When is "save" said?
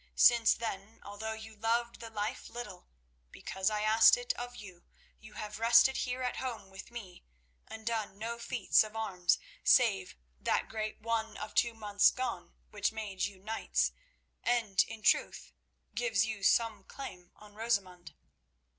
9.63-10.15